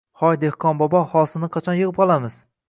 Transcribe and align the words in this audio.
Hoy, 0.19 0.37
dehqonbobo, 0.43 1.01
hosilni 1.11 1.51
qachon 1.59 1.79
yig’ib 1.81 2.01
olamiz?! 2.07 2.41